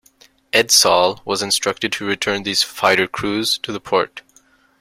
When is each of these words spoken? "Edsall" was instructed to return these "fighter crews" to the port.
"Edsall" 0.51 1.23
was 1.25 1.43
instructed 1.43 1.91
to 1.91 2.05
return 2.07 2.41
these 2.41 2.63
"fighter 2.63 3.05
crews" 3.05 3.59
to 3.59 3.71
the 3.71 3.79
port. 3.79 4.23